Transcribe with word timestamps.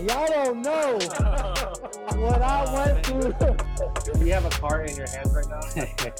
And 0.00 0.08
y'all 0.08 0.28
don't 0.28 0.62
know 0.62 0.94
what 2.22 2.40
I 2.40 2.72
went 2.72 3.04
through. 3.04 4.14
Do 4.14 4.24
you 4.24 4.32
have 4.32 4.46
a 4.46 4.48
card 4.48 4.88
in 4.88 4.96
your 4.96 5.06
hands 5.06 5.30
right 5.34 5.46
now? 5.46 5.60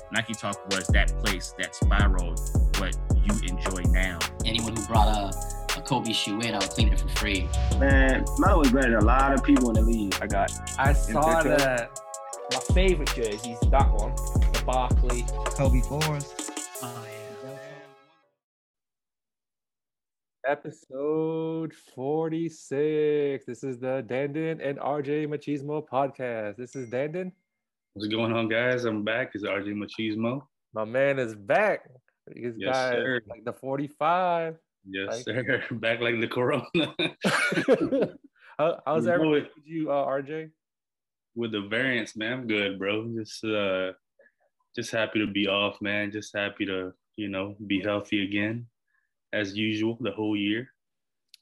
Nike 0.12 0.34
Talk 0.34 0.62
was 0.70 0.86
that 0.88 1.16
place 1.24 1.54
that 1.56 1.74
spiraled 1.74 2.38
what 2.76 2.94
you 3.24 3.48
enjoy 3.48 3.80
now. 3.90 4.18
Anyone 4.44 4.76
who 4.76 4.84
brought 4.84 5.08
a, 5.08 5.78
a 5.78 5.80
Kobe 5.80 6.12
shoe 6.12 6.42
in, 6.42 6.54
I 6.54 6.58
would 6.58 6.68
clean 6.68 6.92
it 6.92 7.00
for 7.00 7.08
free. 7.08 7.48
Man, 7.78 8.26
Melo 8.38 8.58
was 8.58 8.70
better 8.70 8.90
than 8.90 9.00
a 9.00 9.04
lot 9.04 9.32
of 9.32 9.42
people 9.42 9.70
in 9.70 9.76
the 9.76 9.90
league. 9.90 10.14
I 10.20 10.26
got 10.26 10.52
I 10.78 10.92
saw 10.92 11.42
that. 11.42 11.98
My 12.52 12.74
favorite 12.74 13.14
jersey 13.14 13.52
is 13.52 13.60
that 13.70 13.90
one, 13.94 14.14
the 14.52 14.62
Barkley. 14.66 15.24
Kobe 15.56 15.80
fours. 15.80 16.34
Episode 20.46 21.74
46. 21.94 23.44
This 23.44 23.62
is 23.62 23.78
the 23.78 24.02
Dandin 24.08 24.58
and 24.66 24.78
RJ 24.78 25.26
Machismo 25.28 25.86
podcast. 25.86 26.56
This 26.56 26.74
is 26.74 26.88
Dandin. 26.88 27.30
What's 27.92 28.08
going 28.08 28.32
on, 28.32 28.48
guys? 28.48 28.84
I'm 28.84 29.04
back. 29.04 29.32
It's 29.34 29.44
RJ 29.44 29.74
Machismo. 29.74 30.42
My 30.72 30.84
man 30.86 31.18
is 31.18 31.34
back. 31.34 31.90
This 32.26 32.54
Yes, 32.56 32.74
guy 32.74 32.92
sir. 32.92 33.20
like 33.28 33.44
the 33.44 33.52
45. 33.52 34.56
Yes, 34.88 35.08
Like- 35.08 35.24
sir. 35.24 35.62
Back 35.72 36.00
like 36.00 36.20
the 36.20 36.28
corona. 36.28 36.64
How, 38.58 38.80
how's 38.86 39.04
You 39.04 39.10
everything 39.12 39.30
with 39.32 39.48
you, 39.64 39.90
uh, 39.90 40.06
RJ? 40.06 40.50
With 41.34 41.52
the 41.52 41.60
variants, 41.62 42.16
man, 42.16 42.32
I'm 42.32 42.46
good, 42.46 42.78
bro. 42.78 43.06
Just 43.14 43.44
uh 43.44 43.92
just 44.74 44.90
happy 44.90 45.18
to 45.18 45.26
be 45.26 45.46
off, 45.48 45.80
man. 45.82 46.10
Just 46.10 46.34
happy 46.34 46.64
to, 46.66 46.92
you 47.16 47.28
know, 47.28 47.56
be 47.66 47.80
healthy 47.82 48.24
again 48.24 48.66
as 49.32 49.56
usual 49.56 49.96
the 50.00 50.10
whole 50.12 50.36
year. 50.36 50.68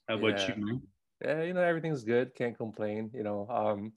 How 0.07 0.15
about 0.15 0.39
Yeah. 0.39 0.55
you, 0.55 0.65
man? 0.65 0.81
Yeah, 1.23 1.43
you 1.43 1.53
know, 1.53 1.61
everything's 1.61 2.03
good. 2.03 2.33
Can't 2.35 2.57
complain. 2.57 3.11
You 3.13 3.23
know, 3.23 3.47
um, 3.49 3.93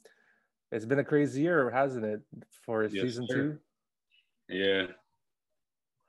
it's 0.73 0.85
been 0.85 0.99
a 0.99 1.05
crazy 1.05 1.43
year, 1.43 1.71
hasn't 1.71 2.05
it, 2.05 2.21
for 2.65 2.89
Yes, 2.89 3.03
season 3.03 3.29
sir. 3.29 3.61
two? 4.49 4.55
Yeah. 4.55 4.87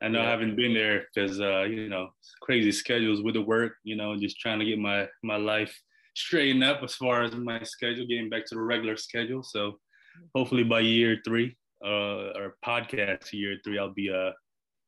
I 0.01 0.09
know 0.09 0.21
I 0.21 0.29
haven't 0.29 0.57
been 0.57 0.73
there 0.73 1.05
because 1.13 1.39
uh, 1.39 1.61
you 1.63 1.87
know, 1.87 2.09
crazy 2.41 2.71
schedules 2.73 3.21
with 3.21 3.35
the 3.35 3.41
work, 3.41 3.73
you 3.83 3.95
know, 3.95 4.17
just 4.17 4.37
trying 4.37 4.59
to 4.59 4.65
get 4.65 4.77
my 4.77 5.07
my 5.23 5.37
life 5.37 5.73
straightened 6.15 6.63
up 6.63 6.83
as 6.83 6.95
far 6.95 7.23
as 7.23 7.33
my 7.35 7.63
schedule, 7.63 8.05
getting 8.05 8.29
back 8.29 8.45
to 8.47 8.55
the 8.55 8.61
regular 8.61 8.97
schedule. 8.97 9.43
So 9.43 9.79
hopefully 10.35 10.63
by 10.65 10.81
year 10.81 11.21
three, 11.23 11.55
uh 11.85 12.35
or 12.35 12.57
podcast 12.65 13.31
year 13.31 13.57
three, 13.63 13.79
I'll 13.79 13.93
be 13.93 14.09
a 14.09 14.33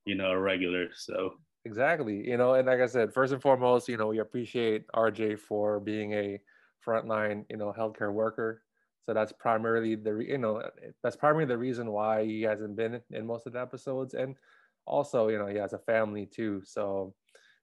you 0.06 0.16
know, 0.16 0.32
a 0.32 0.40
regular. 0.40 0.90
So 0.94 1.36
Exactly. 1.66 2.28
You 2.28 2.38
know, 2.38 2.54
and 2.54 2.68
like 2.68 2.80
I 2.80 2.86
said, 2.86 3.14
first 3.14 3.34
and 3.34 3.42
foremost, 3.42 3.90
you 3.90 3.98
know, 3.98 4.08
we 4.08 4.20
appreciate 4.20 4.86
RJ 4.94 5.36
for 5.36 5.80
being 5.80 6.14
a 6.14 6.40
frontline, 6.86 7.46
you 7.50 7.58
know, 7.58 7.74
healthcare 7.74 8.14
worker. 8.14 8.64
So 9.02 9.14
that's 9.14 9.32
primarily 9.34 9.96
the, 9.96 10.14
re- 10.14 10.30
you 10.32 10.38
know, 10.38 10.58
eh, 10.60 10.92
that's 11.02 11.16
primarily 11.16 11.48
the 11.48 11.58
reason 11.58 11.92
why 11.92 12.24
he 12.26 12.44
hasn't 12.44 12.76
been 12.76 13.02
in 13.10 13.26
most 13.26 13.48
of 13.48 13.54
the 13.54 13.62
episodes. 13.62 14.14
And 14.14 14.38
also, 14.86 15.30
you 15.30 15.38
know, 15.40 15.48
he 15.48 15.58
has 15.58 15.74
a 15.74 15.80
family 15.80 16.28
too. 16.28 16.62
So, 16.66 17.16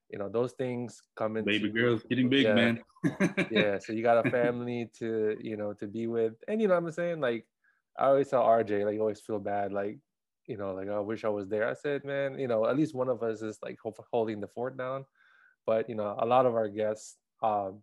you 0.09 0.19
know, 0.19 0.29
those 0.29 0.53
things 0.53 1.01
come 1.15 1.37
into 1.37 1.59
baby 1.59 1.69
girl's 1.69 2.03
getting 2.03 2.29
big, 2.29 2.53
Yeah. 2.53 2.55
man. 2.55 2.79
yeah 3.49 3.77
so 3.79 3.93
you 3.93 4.03
got 4.03 4.17
a 4.17 4.23
family 4.29 4.89
to 4.93 5.37
you 5.41 5.57
know 5.57 5.73
to 5.73 5.87
be 5.87 6.07
with 6.07 6.33
and 6.47 6.61
you 6.61 6.67
know 6.67 6.75
what 6.75 6.83
i'm 6.85 6.91
saying 6.91 7.19
like 7.19 7.47
i 7.97 8.05
always 8.07 8.29
tell 8.29 8.43
rj 8.43 8.85
like 8.85 8.93
you 8.95 9.01
always 9.01 9.19
feel 9.21 9.39
bad 9.39 9.71
like 9.73 9.99
you 10.47 10.57
know 10.57 10.73
like 10.73 10.89
i 10.89 10.99
wish 10.99 11.23
i 11.23 11.29
was 11.29 11.47
there 11.47 11.67
i 11.67 11.73
said 11.73 12.03
man 12.03 12.37
you 12.37 12.47
know 12.47 12.65
at 12.67 12.75
least 12.75 12.93
one 12.93 13.09
of 13.09 13.23
us 13.23 13.41
is 13.41 13.57
like 13.61 13.77
holding 14.11 14.39
the 14.39 14.47
fort 14.47 14.77
down 14.77 15.05
but 15.65 15.87
you 15.89 15.95
know 15.95 16.15
a 16.19 16.25
lot 16.25 16.45
of 16.45 16.53
our 16.55 16.67
guests 16.67 17.17
um 17.41 17.81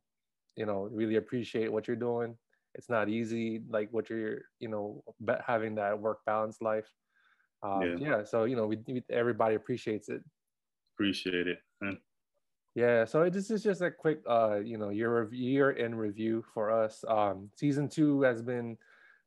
you 0.57 0.67
know 0.67 0.89
really 0.93 1.17
appreciate 1.17 1.73
what 1.73 1.87
you're 1.89 1.97
doing 1.97 2.37
it's 2.75 2.89
not 2.89 3.09
easy 3.09 3.63
like 3.69 3.89
what 3.93 4.11
you're 4.11 4.43
you 4.59 4.69
know 4.69 5.03
having 5.45 5.75
that 5.75 5.99
work 5.99 6.19
balance 6.27 6.61
life 6.61 6.89
um, 7.63 7.83
Yeah. 7.83 7.97
yeah 7.99 8.25
so 8.25 8.45
you 8.45 8.57
know 8.57 8.67
we, 8.67 8.79
we 8.87 9.03
everybody 9.11 9.55
appreciates 9.55 10.09
it 10.09 10.23
Appreciate 10.97 11.47
it. 11.49 11.59
man. 11.81 11.97
yeah, 12.75 13.07
so 13.07 13.31
this 13.31 13.51
is 13.51 13.63
just 13.63 13.81
a 13.81 13.91
quick, 13.91 14.21
uh, 14.29 14.57
you 14.63 14.77
know, 14.77 14.91
year 14.91 15.19
of 15.19 15.33
year 15.33 15.71
in 15.71 15.95
review 15.95 16.45
for 16.53 16.71
us. 16.71 17.03
Um, 17.09 17.49
season 17.55 17.89
two 17.89 18.21
has 18.21 18.43
been 18.43 18.77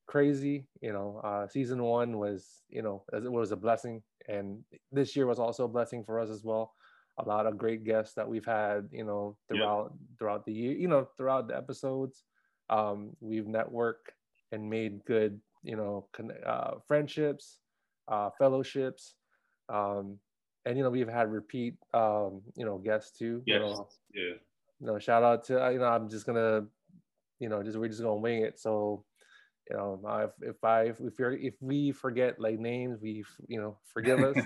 crazy. 0.08 0.68
You 0.82 0.94
know, 0.94 1.18
uh, 1.24 1.48
season 1.48 1.84
one 1.84 2.18
was, 2.18 2.64
you 2.70 2.82
know, 2.82 3.06
as 3.14 3.26
it 3.26 3.32
was 3.32 3.52
a 3.52 3.56
blessing, 3.58 4.04
and 4.28 4.64
this 4.92 5.16
year 5.16 5.26
was 5.28 5.40
also 5.40 5.66
a 5.66 5.70
blessing 5.70 6.04
for 6.06 6.20
us 6.20 6.30
as 6.30 6.44
well. 6.44 6.76
A 7.18 7.24
lot 7.24 7.46
of 7.46 7.58
great 7.58 7.84
guests 7.84 8.16
that 8.16 8.28
we've 8.28 8.46
had, 8.46 8.90
you 8.92 9.04
know, 9.04 9.38
Yeah. 9.52 9.70
throughout 9.76 9.94
throughout 10.18 10.46
the 10.46 10.54
year, 10.54 10.74
you 10.74 10.88
know, 10.88 11.06
throughout 11.18 11.48
the 11.48 11.56
episodes. 11.58 12.26
Um, 12.70 13.16
we've 13.20 13.46
networked 13.46 14.12
and 14.52 14.70
made 14.70 15.06
good, 15.06 15.42
you 15.64 15.76
know, 15.76 16.10
con- 16.14 16.32
uh, 16.46 16.80
friendships, 16.88 17.60
uh, 18.08 18.30
fellowships. 18.32 19.16
Um, 19.70 20.20
and 20.66 20.78
you 20.78 20.84
know 20.84 20.90
we've 20.90 21.10
had 21.10 21.30
repeat 21.30 21.78
um 21.94 22.42
you 22.56 22.66
know 22.66 22.78
guests 22.78 23.18
too 23.18 23.44
you 23.50 23.58
Yes. 23.58 23.60
know, 23.60 23.90
Yeah. 24.14 24.38
you 24.80 24.88
know 24.88 25.00
shout 25.00 25.24
out 25.24 25.44
to 25.46 25.64
uh, 25.64 25.70
you 25.70 25.80
know 25.80 25.86
i'm 25.86 26.10
just 26.10 26.26
gonna 26.26 26.68
you 27.40 27.50
know 27.50 27.64
just 27.64 27.78
we're 27.78 27.88
just 27.88 28.02
gonna 28.02 28.16
wing 28.16 28.44
it 28.44 28.60
so 28.60 29.06
you 29.70 29.78
know 29.78 30.00
if, 30.24 30.32
if 30.50 30.64
i 30.64 30.84
if 30.84 31.00
we 31.00 31.10
if 31.48 31.56
we 31.62 31.92
forget 31.92 32.40
like 32.40 32.60
names 32.60 33.00
we 33.02 33.24
you 33.48 33.60
know 33.60 33.78
forgive 33.94 34.20
us 34.20 34.38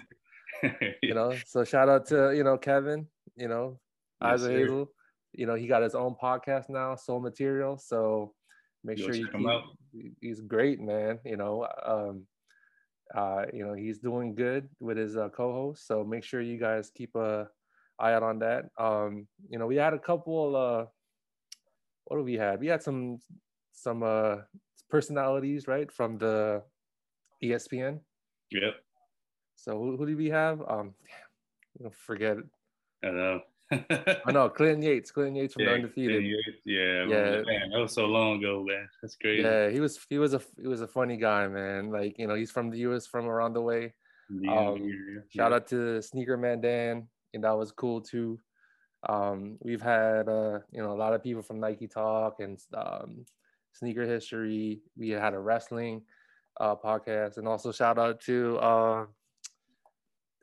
you 1.02 1.14
know? 1.14 1.32
So 1.46 1.64
shout 1.64 1.90
out 1.90 2.06
to 2.08 2.34
you 2.36 2.44
know 2.44 2.58
kevin 2.58 3.08
you 3.36 3.48
know 3.48 3.80
Yes, 4.22 4.42
Isaac. 4.42 4.52
Hazel. 4.52 4.92
you 5.34 5.46
know 5.46 5.56
he 5.56 5.68
got 5.68 5.84
his 5.84 5.96
own 5.96 6.16
podcast 6.22 6.70
now 6.70 6.96
soul 6.96 7.20
material. 7.20 7.78
So 7.78 8.34
make 8.84 8.98
Go 8.98 9.06
sure 9.06 9.16
you 9.16 9.28
keep, 9.92 10.14
he's 10.22 10.42
great 10.42 10.80
man 10.80 11.20
you 11.26 11.38
know? 11.38 11.68
Um 11.86 12.26
uh 13.16 13.46
you 13.54 13.66
know 13.66 13.74
he's 13.74 14.00
doing 14.00 14.36
good 14.36 14.68
with 14.80 14.98
his 14.98 15.16
uh, 15.16 15.30
co-host. 15.30 15.88
So 15.88 16.04
make 16.04 16.24
sure 16.24 16.42
you 16.42 16.60
guys 16.60 16.92
keep 16.94 17.16
a 17.16 17.48
eye 18.00 18.14
out 18.14 18.24
on 18.24 18.40
that. 18.40 18.66
Um 18.78 19.28
you 19.50 19.60
know 19.60 19.68
we 19.68 19.76
had 19.76 19.94
a 19.94 20.00
couple 20.00 20.56
uh 20.56 20.86
what 22.06 22.18
do 22.18 22.24
we 22.24 22.36
had 22.36 22.60
we 22.60 22.68
had 22.68 22.82
some 22.82 23.20
some 23.78 24.02
uh 24.02 24.38
personalities 24.90 25.68
right 25.68 25.92
from 25.92 26.18
the 26.18 26.64
espn 27.44 28.00
Yep. 28.52 28.74
so 29.56 29.78
who, 29.78 29.98
who 29.98 30.06
did 30.08 30.18
we 30.18 30.30
have 30.30 30.62
um 30.68 30.94
forget 31.92 32.38
it. 32.38 32.46
I 33.06 33.12
know. 33.12 33.42
I 34.26 34.32
know 34.32 34.50
Clinton 34.50 34.82
Yates, 34.82 35.12
Clinton 35.12 35.36
Yates 35.36 35.54
from 35.54 35.66
the 35.66 35.72
Undefeated. 35.74 36.24
Yeah, 36.24 36.36
yeah, 36.66 37.06
Yeah. 37.08 37.42
man, 37.46 37.70
that 37.72 37.80
was 37.80 37.94
so 37.94 38.06
long 38.06 38.40
ago, 38.40 38.64
man. 38.68 38.90
That's 39.02 39.16
crazy. 39.16 39.44
Yeah, 39.44 39.70
he 39.70 39.80
was 39.80 40.00
he 40.10 40.18
was 40.18 40.34
a 40.34 40.42
he 40.60 40.68
was 40.68 40.82
a 40.82 40.88
funny 40.88 41.18
guy, 41.18 41.48
man. 41.48 41.92
Like 41.92 42.18
you 42.18 42.26
know, 42.28 42.34
he's 42.34 42.50
from 42.50 42.72
the 42.72 42.80
U.S. 42.90 43.06
from 43.06 43.28
around 43.28 43.54
the 43.54 43.62
way. 43.62 43.94
The, 44.30 44.48
Um, 44.50 44.78
yeah. 44.82 45.22
Shout 45.36 45.54
out 45.54 45.68
to 45.68 46.02
Sneaker 46.02 46.38
Man 46.38 46.62
Dan, 46.62 47.08
and 47.36 47.44
that 47.44 47.56
was 47.58 47.72
cool 47.72 48.02
too. 48.02 48.40
Um, 49.08 49.58
we've 49.62 49.82
had 49.84 50.28
uh, 50.28 50.60
you 50.72 50.82
know 50.82 50.94
a 50.94 51.00
lot 51.04 51.14
of 51.14 51.22
people 51.22 51.44
from 51.44 51.60
Nike 51.60 51.88
Talk 51.88 52.40
and 52.40 52.58
um, 52.74 53.26
Sneaker 53.78 54.06
History. 54.06 54.82
We 54.98 55.10
had 55.10 55.34
a 55.34 55.40
wrestling 55.40 56.04
uh, 56.60 56.76
podcast, 56.76 57.38
and 57.38 57.48
also 57.48 57.72
shout 57.72 57.98
out 58.00 58.20
to 58.22 58.58
uh, 58.58 59.06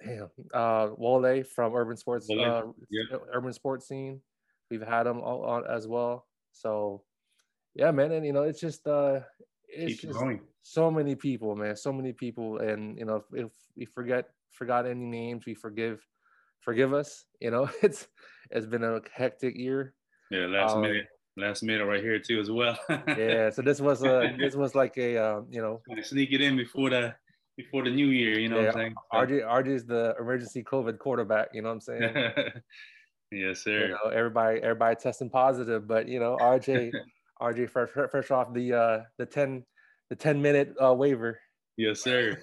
damn 0.05 0.28
uh, 0.53 0.89
Wole 0.97 1.43
from 1.45 1.75
Urban 1.75 1.97
Sports 1.97 2.28
uh, 2.31 2.62
yeah. 2.91 3.17
Urban 3.33 3.53
Sports 3.53 3.89
Scene. 3.89 4.21
We've 4.71 4.83
had 4.83 5.06
him 5.06 5.21
all 5.21 5.45
on 5.45 5.65
as 5.71 5.87
well. 5.87 6.27
So 6.53 7.03
yeah, 7.75 7.91
man, 7.91 8.12
and 8.12 8.25
you 8.25 8.33
know 8.33 8.43
it's 8.43 8.61
just 8.61 8.87
uh, 8.87 9.21
it's 9.69 10.01
Keep 10.01 10.11
just 10.11 10.19
going. 10.21 10.41
so 10.62 10.91
many 10.91 11.15
people, 11.15 11.55
man, 11.56 11.77
so 11.77 11.93
many 11.93 12.12
people, 12.12 12.59
and 12.59 12.99
you 12.99 13.05
know, 13.05 13.16
if, 13.33 13.47
if 13.47 13.53
we 13.77 13.84
forget 13.87 14.28
forgot 14.51 14.87
any 14.87 15.05
names, 15.05 15.45
we 15.47 15.55
forgive 15.55 16.01
forgive 16.61 16.93
us. 16.95 17.25
You 17.41 17.51
know, 17.51 17.69
it's 17.83 18.06
it's 18.51 18.66
been 18.66 18.84
a 18.84 19.01
hectic 19.12 19.56
year. 19.56 19.95
Yeah, 20.31 20.47
last 20.47 20.75
Um, 20.77 20.83
minute, 20.83 21.07
last 21.36 21.63
minute 21.63 21.84
right 21.84 22.03
here 22.03 22.19
too 22.19 22.41
as 22.41 22.51
well. 22.51 22.78
Yeah, 23.09 23.51
so 23.51 23.63
this 23.63 23.81
was 23.81 24.03
a 24.03 24.34
this 24.39 24.54
was 24.54 24.75
like 24.75 24.97
a 24.98 25.16
uh, 25.16 25.41
you 25.51 25.60
know, 25.60 25.81
Trying 25.86 26.03
to 26.03 26.04
sneak 26.04 26.33
it 26.33 26.41
in 26.41 26.57
before 26.57 26.91
the 26.91 27.15
before 27.57 27.84
the 27.84 27.91
new 27.91 28.09
year. 28.09 28.39
You 28.39 28.48
know 28.48 28.60
yeah, 28.60 28.66
what 28.66 28.77
I'm 28.77 28.81
saying? 28.81 28.95
RJ 29.42 29.47
RJ 29.47 29.69
is 29.69 29.84
the 29.86 30.15
emergency 30.19 30.63
COVID 30.63 30.98
quarterback. 30.98 31.48
You 31.53 31.63
know 31.63 31.69
what 31.69 31.75
I'm 31.75 31.81
saying? 31.81 32.33
yes, 33.33 33.65
sir. 33.65 33.86
you 33.86 33.89
know, 33.89 34.10
everybody 34.13 34.60
everybody 34.60 34.97
testing 34.97 35.31
positive, 35.31 35.86
but 35.86 36.09
you 36.09 36.21
know, 36.21 36.36
RJ 36.41 36.92
RJ 37.41 37.71
fresh 37.71 37.91
fresh 37.91 38.31
off 38.31 38.53
the 38.53 38.72
uh 38.72 39.01
the 39.19 39.27
ten 39.27 39.65
the 40.10 40.16
ten 40.16 40.41
minute 40.41 40.75
uh, 40.83 40.95
waiver. 40.95 41.41
Yes, 41.77 42.01
sir. 42.01 42.39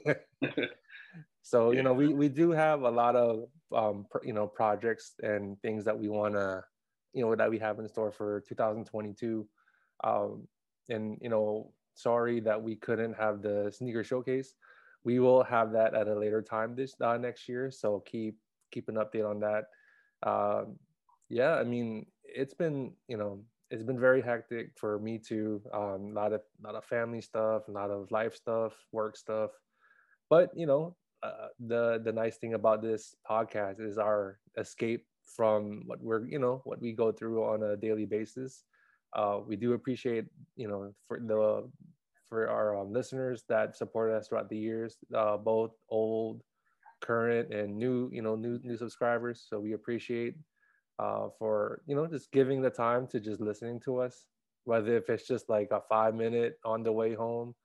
So 1.44 1.72
you 1.72 1.84
know, 1.84 1.94
we 1.94 2.14
we 2.14 2.30
do 2.30 2.52
have 2.52 2.82
a 2.82 2.90
lot 2.90 3.16
of 3.16 3.46
um 3.76 4.06
you 4.24 4.34
know 4.34 4.48
projects 4.48 5.14
and 5.22 5.60
things 5.62 5.86
that 5.86 5.98
we 5.98 6.08
want 6.08 6.36
to 6.36 6.64
you 7.14 7.24
know 7.24 7.36
that 7.36 7.50
we 7.50 7.60
have 7.60 7.80
in 7.80 7.88
store 7.88 8.12
for 8.12 8.42
2022. 8.48 9.48
Um, 10.04 10.48
and 10.90 11.18
you 11.22 11.30
know, 11.30 11.74
sorry 11.94 12.40
that 12.42 12.62
we 12.62 12.76
couldn't 12.76 13.14
have 13.14 13.42
the 13.42 13.72
sneaker 13.72 14.04
showcase. 14.04 14.56
We 15.04 15.20
will 15.20 15.44
have 15.44 15.72
that 15.74 15.94
at 15.96 16.08
a 16.08 16.16
later 16.16 16.42
time 16.42 16.76
this 16.76 16.96
uh, 17.02 17.18
next 17.18 17.48
year. 17.50 17.72
So 17.72 18.00
keep 18.06 18.38
keep 18.72 18.90
an 18.90 18.96
update 18.96 19.30
on 19.30 19.40
that. 19.40 19.66
Um, 20.24 20.78
yeah, 21.30 21.56
I 21.56 21.64
mean, 21.64 22.06
it's 22.24 22.54
been 22.54 22.94
you 23.08 23.18
know 23.18 23.44
it's 23.70 23.84
been 23.84 24.00
very 24.00 24.22
hectic 24.22 24.72
for 24.78 25.00
me 25.00 25.18
too. 25.18 25.62
Um, 25.74 26.12
a 26.12 26.14
lot 26.14 26.34
of 26.34 26.42
lot 26.64 26.76
of 26.76 26.86
family 26.86 27.22
stuff, 27.22 27.68
a 27.68 27.72
lot 27.72 27.90
of 27.90 28.12
life 28.12 28.36
stuff, 28.36 28.74
work 28.92 29.16
stuff. 29.16 29.52
But 30.30 30.52
you 30.56 30.66
know, 30.66 30.96
uh, 31.24 31.48
the 31.60 32.02
the 32.04 32.12
nice 32.12 32.38
thing 32.38 32.54
about 32.54 32.82
this 32.82 33.16
podcast 33.30 33.80
is 33.80 33.98
our 33.98 34.40
escape 34.58 35.06
from 35.36 35.84
what 35.86 36.02
we're 36.02 36.26
you 36.26 36.40
know 36.40 36.62
what 36.66 36.82
we 36.82 36.92
go 36.94 37.12
through 37.12 37.44
on 37.44 37.64
a 37.64 37.78
daily 37.78 38.06
basis. 38.06 38.64
Uh, 39.14 39.40
we 39.46 39.56
do 39.56 39.74
appreciate 39.74 40.26
you 40.56 40.68
know 40.68 40.94
for 41.08 41.20
the 41.20 41.70
for 42.28 42.48
our 42.50 42.78
um, 42.78 42.94
listeners 42.94 43.44
that 43.50 43.76
support 43.76 44.12
us 44.12 44.28
throughout 44.28 44.50
the 44.50 44.58
years, 44.58 44.98
uh, 45.14 45.36
both 45.36 45.72
old, 45.90 46.42
current, 47.02 47.54
and 47.54 47.76
new 47.78 48.10
you 48.14 48.22
know 48.22 48.36
new 48.36 48.60
new 48.64 48.78
subscribers. 48.78 49.46
So 49.48 49.60
we 49.60 49.74
appreciate 49.74 50.36
uh, 51.00 51.30
for 51.38 51.82
you 51.88 51.96
know 51.96 52.08
just 52.08 52.32
giving 52.32 52.62
the 52.62 52.70
time 52.70 53.08
to 53.08 53.20
just 53.20 53.42
listening 53.42 53.80
to 53.82 54.00
us, 54.00 54.26
whether 54.66 54.96
if 54.96 55.10
it's 55.10 55.28
just 55.28 55.50
like 55.50 55.70
a 55.72 55.82
five 55.90 56.16
minute 56.16 56.60
on 56.64 56.84
the 56.84 56.92
way 56.92 57.14
home, 57.14 57.56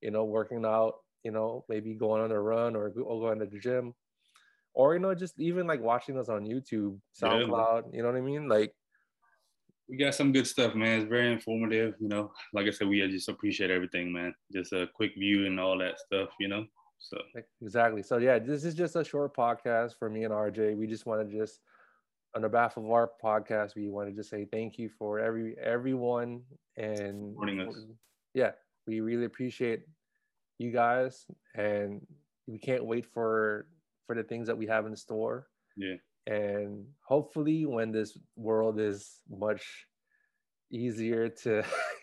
you 0.00 0.10
know, 0.10 0.24
working 0.24 0.64
out, 0.64 0.94
you 1.22 1.30
know, 1.30 1.64
maybe 1.68 1.94
going 1.94 2.22
on 2.22 2.32
a 2.32 2.40
run 2.40 2.76
or, 2.76 2.92
or 3.02 3.20
going 3.20 3.38
to 3.40 3.46
the 3.46 3.58
gym, 3.58 3.94
or 4.76 4.92
you 4.92 5.00
know, 5.00 5.14
just 5.14 5.40
even 5.40 5.66
like 5.66 5.80
watching 5.80 6.18
us 6.18 6.28
on 6.28 6.44
YouTube, 6.44 6.98
SoundCloud. 7.20 7.84
Yeah. 7.86 7.96
You 7.96 8.02
know 8.02 8.10
what 8.10 8.18
I 8.18 8.20
mean? 8.20 8.46
Like 8.46 8.72
we 9.88 9.96
got 9.96 10.14
some 10.14 10.32
good 10.32 10.46
stuff, 10.46 10.74
man. 10.74 11.00
It's 11.00 11.08
very 11.08 11.32
informative. 11.32 11.94
You 11.98 12.08
know, 12.08 12.30
like 12.52 12.66
I 12.66 12.70
said, 12.70 12.86
we 12.86 13.00
just 13.08 13.30
appreciate 13.30 13.70
everything, 13.70 14.12
man. 14.12 14.34
Just 14.52 14.74
a 14.74 14.86
quick 14.94 15.12
view 15.16 15.46
and 15.46 15.58
all 15.58 15.78
that 15.78 15.98
stuff. 15.98 16.28
You 16.38 16.48
know, 16.48 16.66
so 16.98 17.16
exactly. 17.62 18.02
So 18.02 18.18
yeah, 18.18 18.38
this 18.38 18.64
is 18.64 18.74
just 18.74 18.96
a 18.96 19.04
short 19.04 19.34
podcast 19.34 19.92
for 19.98 20.10
me 20.10 20.24
and 20.24 20.32
RJ. 20.32 20.76
We 20.76 20.86
just 20.86 21.06
want 21.06 21.28
to 21.28 21.36
just 21.36 21.60
on 22.34 22.42
the 22.42 22.48
behalf 22.50 22.76
of 22.76 22.84
our 22.90 23.10
podcast, 23.24 23.74
we 23.76 23.88
want 23.88 24.10
to 24.10 24.14
just 24.14 24.28
say 24.28 24.46
thank 24.52 24.78
you 24.78 24.90
for 24.98 25.18
every 25.20 25.56
everyone 25.58 26.42
and 26.76 27.34
yeah, 28.34 28.50
we 28.86 29.00
really 29.00 29.24
appreciate 29.24 29.84
you 30.58 30.70
guys 30.70 31.24
and 31.54 32.06
we 32.46 32.58
can't 32.58 32.84
wait 32.84 33.06
for 33.06 33.66
for 34.06 34.14
the 34.14 34.22
things 34.22 34.46
that 34.46 34.58
we 34.58 34.66
have 34.66 34.86
in 34.86 34.96
store. 34.96 35.46
Yeah. 35.76 35.96
And 36.26 36.86
hopefully 37.06 37.66
when 37.66 37.92
this 37.92 38.18
world 38.36 38.80
is 38.80 39.20
much 39.28 39.64
easier 40.72 41.28
to 41.28 41.62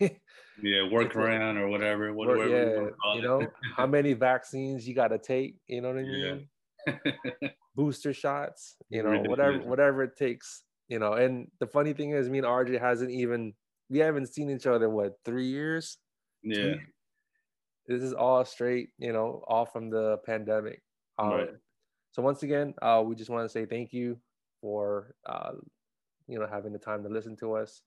yeah 0.62 0.88
work 0.90 1.14
around 1.14 1.58
or 1.58 1.68
whatever 1.68 2.14
whatever 2.14 2.48
yeah, 2.48 3.14
you 3.14 3.20
know 3.20 3.46
how 3.76 3.86
many 3.86 4.14
vaccines 4.14 4.88
you 4.88 4.94
got 4.94 5.08
to 5.08 5.18
take 5.18 5.56
you 5.66 5.82
know 5.82 5.88
what 5.88 5.98
i 5.98 6.02
mean 6.02 6.48
yeah. 6.86 7.48
booster 7.74 8.12
shots, 8.12 8.76
you 8.88 9.02
know, 9.02 9.22
whatever 9.26 9.58
whatever 9.58 10.02
it 10.02 10.16
takes, 10.16 10.64
you 10.88 10.98
know. 10.98 11.14
And 11.14 11.48
the 11.60 11.66
funny 11.66 11.92
thing 11.92 12.10
is, 12.10 12.28
me 12.28 12.38
and 12.38 12.46
RJ 12.46 12.80
hasn't 12.80 13.10
even 13.10 13.54
we 13.88 13.98
haven't 13.98 14.32
seen 14.32 14.50
each 14.50 14.66
other 14.66 14.88
what 14.88 15.14
three 15.24 15.46
years. 15.46 15.98
Yeah, 16.42 16.74
this 17.86 18.02
is 18.02 18.12
all 18.12 18.44
straight, 18.44 18.90
you 18.98 19.12
know, 19.12 19.42
all 19.46 19.66
from 19.66 19.90
the 19.90 20.18
pandemic. 20.26 20.82
Um, 21.18 21.30
right. 21.30 21.48
So 22.14 22.22
once 22.22 22.44
again, 22.44 22.74
uh, 22.80 23.02
we 23.04 23.16
just 23.16 23.28
want 23.28 23.44
to 23.44 23.48
say 23.48 23.66
thank 23.66 23.92
you 23.92 24.16
for 24.60 25.16
uh, 25.26 25.50
you 26.28 26.38
know 26.38 26.46
having 26.46 26.72
the 26.72 26.78
time 26.78 27.02
to 27.02 27.08
listen 27.08 27.36
to 27.38 27.54
us, 27.54 27.82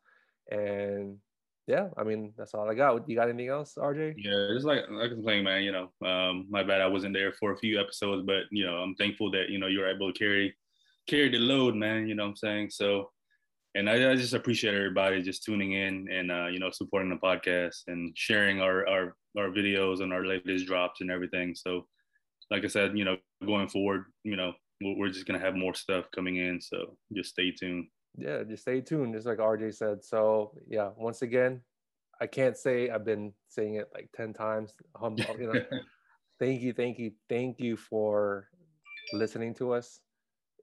and 0.51 1.17
yeah, 1.65 1.87
I 1.97 2.03
mean 2.03 2.33
that's 2.37 2.53
all 2.53 2.69
I 2.69 2.73
got. 2.73 3.07
You 3.07 3.15
got 3.15 3.29
anything 3.29 3.47
else, 3.47 3.75
RJ? 3.77 4.15
Yeah, 4.17 4.53
it's 4.53 4.65
like 4.65 4.79
I 4.79 5.07
complain, 5.07 5.45
man. 5.45 5.63
You 5.63 5.71
know, 5.71 6.05
um, 6.05 6.45
my 6.49 6.61
bad. 6.61 6.81
I 6.81 6.87
wasn't 6.87 7.13
there 7.13 7.31
for 7.39 7.53
a 7.53 7.57
few 7.57 7.79
episodes, 7.79 8.23
but 8.25 8.43
you 8.51 8.65
know, 8.65 8.75
I'm 8.75 8.95
thankful 8.95 9.31
that 9.31 9.49
you 9.49 9.59
know 9.59 9.67
you're 9.67 9.89
able 9.89 10.11
to 10.11 10.19
carry 10.19 10.53
carry 11.07 11.29
the 11.29 11.39
load, 11.39 11.75
man. 11.75 12.09
You 12.09 12.15
know 12.15 12.23
what 12.23 12.31
I'm 12.31 12.35
saying? 12.35 12.71
So, 12.71 13.11
and 13.75 13.89
I, 13.89 14.11
I 14.11 14.15
just 14.17 14.33
appreciate 14.33 14.75
everybody 14.75 15.21
just 15.21 15.45
tuning 15.45 15.71
in 15.71 16.09
and 16.11 16.33
uh, 16.33 16.47
you 16.47 16.59
know 16.59 16.69
supporting 16.69 17.11
the 17.11 17.15
podcast 17.15 17.83
and 17.87 18.11
sharing 18.17 18.59
our 18.59 18.85
our 18.89 19.15
our 19.37 19.47
videos 19.51 20.01
and 20.01 20.11
our 20.11 20.25
latest 20.25 20.67
drops 20.67 20.99
and 20.99 21.09
everything. 21.09 21.55
So, 21.55 21.87
like 22.51 22.63
I 22.63 22.67
said, 22.67 22.97
you 22.97 23.05
know, 23.05 23.17
going 23.45 23.69
forward, 23.69 24.05
you 24.23 24.35
know, 24.35 24.53
we're 24.81 25.09
just 25.09 25.25
gonna 25.25 25.39
have 25.39 25.55
more 25.55 25.73
stuff 25.73 26.05
coming 26.13 26.37
in. 26.37 26.61
So 26.61 26.97
just 27.13 27.31
stay 27.31 27.51
tuned 27.51 27.87
yeah, 28.17 28.43
just 28.43 28.63
stay 28.63 28.81
tuned, 28.81 29.13
just 29.13 29.27
like 29.27 29.37
RJ 29.37 29.75
said. 29.75 30.03
So 30.03 30.51
yeah, 30.67 30.89
once 30.97 31.21
again, 31.21 31.61
I 32.19 32.25
can't 32.25 32.57
say 32.57 32.89
I've 32.89 33.05
been 33.05 33.31
saying 33.47 33.75
it 33.75 33.89
like 33.93 34.09
10 34.15 34.33
times. 34.33 34.73
Um, 34.99 35.15
you 35.39 35.53
know, 35.53 35.61
thank 36.39 36.61
you, 36.61 36.73
thank 36.73 36.97
you, 36.97 37.11
thank 37.29 37.59
you 37.59 37.77
for 37.77 38.49
listening 39.13 39.53
to 39.55 39.71
us 39.71 40.01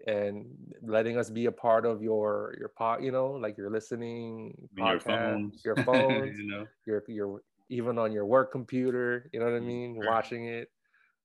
and 0.06 0.46
letting 0.82 1.16
us 1.16 1.30
be 1.30 1.46
a 1.46 1.52
part 1.52 1.86
of 1.86 2.02
your 2.02 2.56
your 2.58 2.68
pot, 2.68 3.02
you 3.02 3.12
know, 3.12 3.30
like 3.30 3.56
you're 3.56 3.70
listening 3.70 4.68
podcast, 4.76 4.90
your 4.90 5.00
phones, 5.00 5.62
your 5.64 5.76
phones, 5.84 6.38
you 6.38 6.46
know, 6.48 6.66
your 6.86 7.04
your 7.06 7.40
even 7.70 7.98
on 7.98 8.10
your 8.10 8.26
work 8.26 8.50
computer, 8.50 9.30
you 9.32 9.38
know 9.38 9.46
what 9.46 9.54
I 9.54 9.60
mean, 9.60 9.94
sure. 9.94 10.10
watching 10.10 10.46
it 10.46 10.68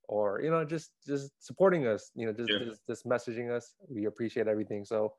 or 0.10 0.42
you 0.42 0.50
know 0.50 0.66
just 0.66 0.92
just 1.08 1.32
supporting 1.40 1.88
us 1.88 2.12
you 2.16 2.26
know 2.26 2.34
just, 2.34 2.50
yeah. 2.50 2.66
just 2.66 2.82
just 2.88 3.06
messaging 3.06 3.50
us 3.50 3.76
we 3.88 4.06
appreciate 4.06 4.48
everything 4.48 4.84
so 4.84 5.14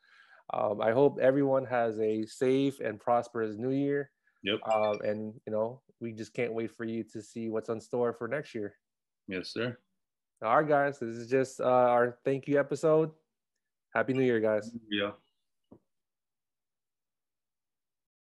um, 0.53 0.81
I 0.81 0.93
hope 0.93 1.19
everyone 1.21 1.65
has 1.67 1.99
a 2.01 2.25
safe 2.27 2.81
and 2.81 2.99
prosperous 2.99 3.57
new 3.57 3.71
year. 3.71 4.11
Yep. 4.43 4.59
Um, 4.73 4.99
and 5.03 5.35
you 5.47 5.53
know, 5.53 5.81
we 6.01 6.13
just 6.13 6.35
can't 6.35 6.53
wait 6.53 6.73
for 6.73 6.85
you 6.85 7.05
to 7.13 7.23
see 7.23 7.49
what's 7.49 7.69
on 7.69 7.81
store 7.81 8.13
for 8.13 8.27
next 8.27 8.55
year. 8.55 8.75
Yes, 9.29 9.53
sir. 9.53 9.79
All 10.43 10.57
right, 10.57 10.69
guys. 10.69 10.99
This 10.99 11.17
is 11.17 11.31
just 11.31 11.61
uh, 11.61 11.65
our 11.65 12.19
thank 12.25 12.49
you 12.49 12.59
episode. 12.59 13.11
Happy 13.95 14.13
New 14.13 14.23
Year, 14.23 14.41
guys. 14.41 14.71
Yeah. 14.91 15.11